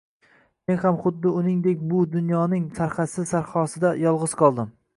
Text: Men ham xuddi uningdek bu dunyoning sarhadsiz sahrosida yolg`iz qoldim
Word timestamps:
Men 0.69 0.77
ham 0.83 0.95
xuddi 1.03 1.33
uningdek 1.41 1.83
bu 1.91 2.01
dunyoning 2.15 2.65
sarhadsiz 2.81 3.35
sahrosida 3.35 3.93
yolg`iz 4.07 4.37
qoldim 4.43 4.73